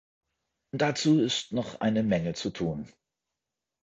Dazu 0.73 1.19
ist 1.19 1.51
noch 1.53 1.79
eine 1.79 2.01
Menge 2.01 2.33
zu 2.33 2.49
tun. 2.49 2.91